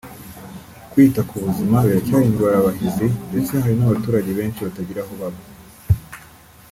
[0.91, 5.41] kwita ku buzima biracyari ingorabahizi ndetse hari n’abaturage benshi batagira aho baba